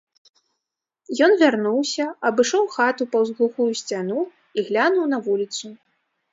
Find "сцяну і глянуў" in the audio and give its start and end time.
3.85-5.05